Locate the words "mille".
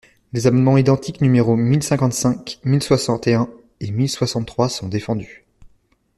1.55-1.83, 2.63-2.81, 3.91-4.09